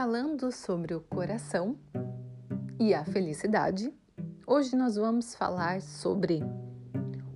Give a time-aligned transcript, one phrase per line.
[0.00, 1.78] falando sobre o coração
[2.78, 3.92] e a felicidade,
[4.46, 6.40] hoje nós vamos falar sobre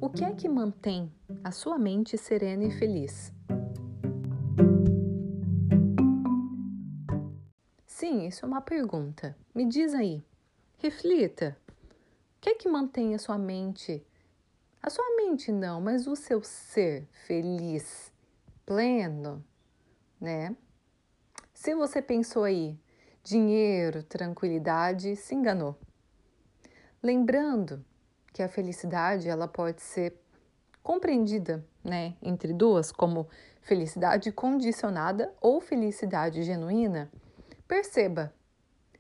[0.01, 1.12] o que é que mantém
[1.45, 3.30] a sua mente serena e feliz.
[7.85, 9.37] Sim, isso é uma pergunta.
[9.55, 10.25] Me diz aí,
[10.79, 11.59] reflita.
[12.39, 14.03] O que é que mantém a sua mente,
[14.83, 18.10] a sua mente não, mas o seu ser feliz,
[18.65, 19.45] pleno,
[20.19, 20.56] né?
[21.64, 22.78] Se você pensou aí,
[23.23, 25.74] dinheiro, tranquilidade, se enganou.
[27.02, 27.82] Lembrando
[28.34, 30.20] que a felicidade ela pode ser
[30.82, 33.27] compreendida, né, entre duas, como
[33.62, 37.10] felicidade condicionada ou felicidade genuína.
[37.66, 38.34] Perceba,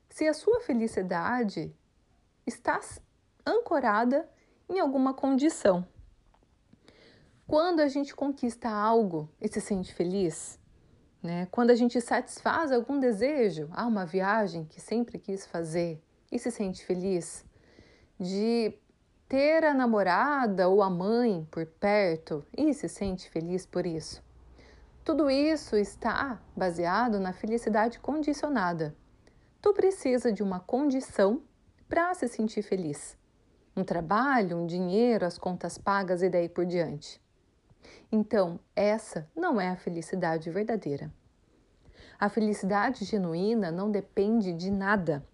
[0.08, 1.76] se a sua felicidade
[2.46, 2.80] está
[3.44, 4.26] ancorada
[4.70, 5.86] em alguma condição.
[7.46, 10.58] Quando a gente conquista algo e se sente feliz,
[11.24, 11.48] né?
[11.50, 15.98] Quando a gente satisfaz algum desejo, há uma viagem que sempre quis fazer
[16.30, 17.44] e se sente feliz,
[18.20, 18.74] de
[19.26, 24.22] ter a namorada ou a mãe por perto e se sente feliz por isso.
[25.02, 28.94] Tudo isso está baseado na felicidade condicionada.
[29.62, 31.42] Tu precisa de uma condição
[31.88, 33.16] para se sentir feliz.
[33.74, 37.23] Um trabalho, um dinheiro, as contas pagas e daí por diante.
[38.10, 41.12] Então, essa não é a felicidade verdadeira.
[42.18, 45.26] A felicidade genuína não depende de nada.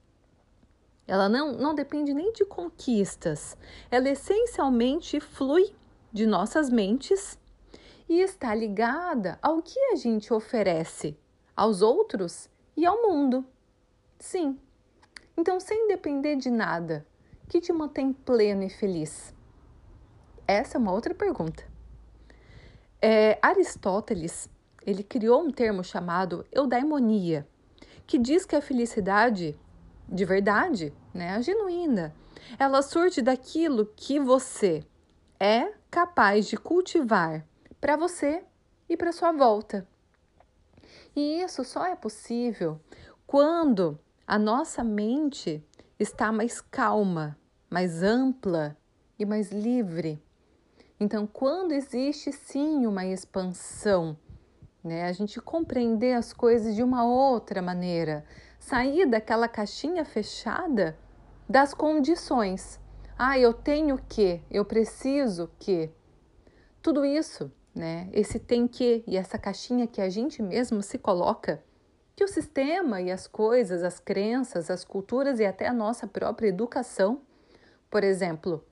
[1.07, 3.57] Ela não, não depende nem de conquistas.
[3.91, 5.75] Ela essencialmente flui
[6.13, 7.39] de nossas mentes
[8.09, 11.17] e está ligada ao que a gente oferece
[11.55, 13.45] aos outros e ao mundo.
[14.19, 14.59] Sim.
[15.37, 17.07] Então, sem depender de nada,
[17.49, 19.35] que te mantém pleno e feliz?
[20.47, 21.70] Essa é uma outra pergunta.
[23.03, 24.49] É, Aristóteles
[24.87, 27.47] ele criou um termo chamado eudaimonia,
[28.07, 29.59] que diz que a felicidade
[30.11, 32.15] de verdade, né, a genuína,
[32.59, 34.85] ela surge daquilo que você
[35.39, 37.47] é capaz de cultivar
[37.81, 38.43] para você
[38.89, 39.87] e para sua volta.
[41.15, 42.81] E isso só é possível
[43.27, 45.65] quando a nossa mente
[45.99, 47.39] está mais calma,
[47.69, 48.77] mais ampla
[49.19, 50.21] e mais livre
[51.01, 54.19] então, quando existe sim uma expansão,
[54.85, 58.23] né, a gente compreender as coisas de uma outra maneira,
[58.59, 60.99] sair daquela caixinha fechada
[61.49, 62.79] das condições.
[63.19, 65.91] Ah, eu tenho que, eu preciso que.
[66.83, 68.11] Tudo isso, né?
[68.13, 71.63] Esse tem que e essa caixinha que a gente mesmo se coloca,
[72.15, 76.49] que o sistema e as coisas, as crenças, as culturas e até a nossa própria
[76.49, 77.23] educação,
[77.91, 78.63] por exemplo,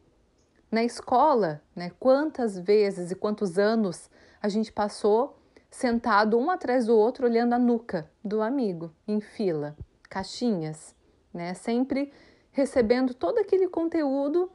[0.70, 5.38] na escola, né, quantas vezes e quantos anos a gente passou
[5.70, 9.76] sentado um atrás do outro olhando a nuca do amigo em fila,
[10.08, 10.94] caixinhas,
[11.32, 12.12] né, sempre
[12.52, 14.50] recebendo todo aquele conteúdo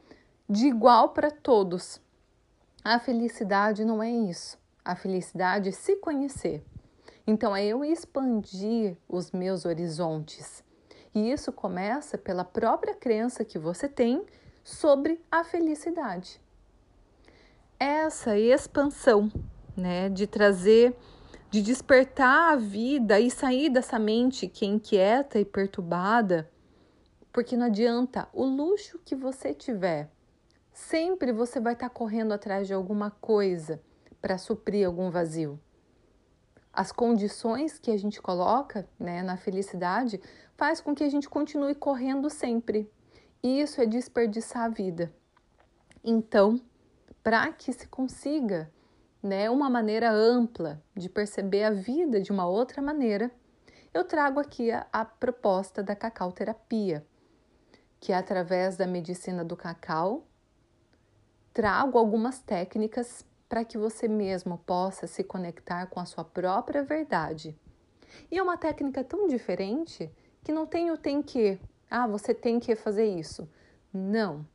[0.48, 2.00] de igual para todos.
[2.84, 4.58] A felicidade não é isso.
[4.84, 6.62] A felicidade é se conhecer.
[7.26, 10.62] Então é eu expandir os meus horizontes.
[11.14, 14.26] E isso começa pela própria crença que você tem
[14.64, 16.40] sobre a felicidade.
[17.78, 19.30] Essa expansão,
[19.76, 20.96] né, de trazer,
[21.50, 26.50] de despertar a vida e sair dessa mente que é inquieta e perturbada,
[27.30, 30.10] porque não adianta o luxo que você tiver,
[30.72, 33.82] sempre você vai estar correndo atrás de alguma coisa
[34.20, 35.60] para suprir algum vazio.
[36.72, 40.20] As condições que a gente coloca né, na felicidade
[40.56, 42.90] faz com que a gente continue correndo sempre,
[43.48, 45.12] isso é desperdiçar a vida.
[46.02, 46.60] Então,
[47.22, 48.70] para que se consiga
[49.22, 53.30] né, uma maneira ampla de perceber a vida de uma outra maneira,
[53.92, 57.06] eu trago aqui a, a proposta da cacau terapia,
[58.00, 60.26] que é através da medicina do cacau,
[61.52, 67.56] trago algumas técnicas para que você mesmo possa se conectar com a sua própria verdade.
[68.30, 70.10] E é uma técnica tão diferente
[70.42, 71.58] que não tem o tem que,
[71.90, 73.48] ah, você tem que fazer isso.
[73.92, 74.46] Não.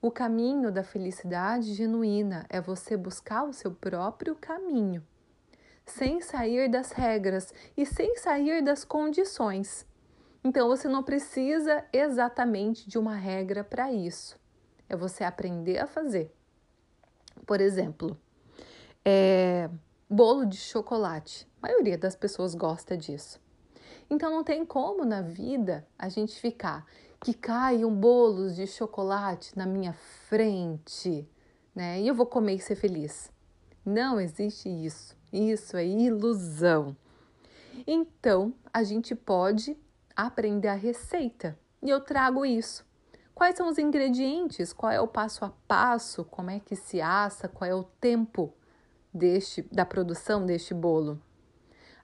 [0.00, 5.04] O caminho da felicidade genuína é você buscar o seu próprio caminho,
[5.84, 9.84] sem sair das regras e sem sair das condições.
[10.44, 14.38] Então você não precisa exatamente de uma regra para isso.
[14.88, 16.32] É você aprender a fazer.
[17.44, 18.16] Por exemplo,
[19.04, 19.68] é,
[20.08, 21.48] bolo de chocolate.
[21.60, 23.40] A maioria das pessoas gosta disso.
[24.10, 26.86] Então não tem como na vida a gente ficar
[27.20, 31.28] que caiam bolos de chocolate na minha frente,
[31.74, 32.00] né?
[32.00, 33.30] E eu vou comer e ser feliz.
[33.84, 35.16] Não existe isso.
[35.32, 36.96] Isso é ilusão.
[37.86, 39.76] Então, a gente pode
[40.16, 42.84] aprender a receita e eu trago isso.
[43.34, 44.72] Quais são os ingredientes?
[44.72, 46.24] Qual é o passo a passo?
[46.24, 47.46] Como é que se assa?
[47.46, 48.52] Qual é o tempo
[49.14, 51.22] deste da produção deste bolo?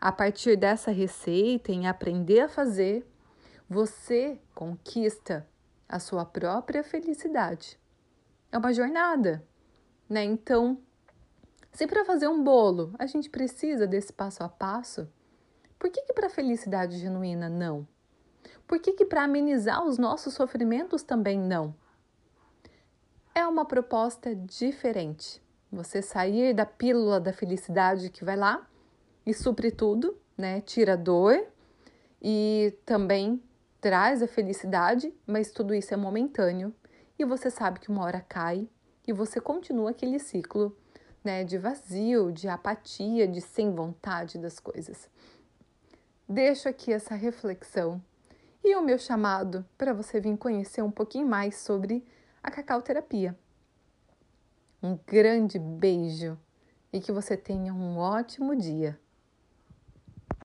[0.04, 3.10] A partir dessa receita, em aprender a fazer,
[3.66, 5.48] você conquista
[5.88, 7.80] a sua própria felicidade.
[8.52, 9.42] É uma jornada,
[10.06, 10.22] né?
[10.22, 10.78] Então,
[11.72, 15.08] se para fazer um bolo a gente precisa desse passo a passo,
[15.78, 17.88] por que, que para felicidade genuína não?
[18.66, 21.74] Por que, que para amenizar os nossos sofrimentos também não?
[23.34, 25.42] É uma proposta diferente.
[25.72, 28.68] Você sair da pílula da felicidade que vai lá
[29.26, 30.60] e supre tudo, né?
[30.60, 31.46] Tira a dor
[32.22, 33.42] e também
[33.80, 36.74] traz a felicidade, mas tudo isso é momentâneo
[37.18, 38.68] e você sabe que uma hora cai
[39.06, 40.76] e você continua aquele ciclo,
[41.22, 45.08] né, de vazio, de apatia, de sem vontade das coisas.
[46.28, 48.02] Deixo aqui essa reflexão
[48.62, 52.02] e o meu chamado para você vir conhecer um pouquinho mais sobre
[52.42, 53.38] a cacau terapia.
[54.82, 56.38] Um grande beijo
[56.92, 58.98] e que você tenha um ótimo dia.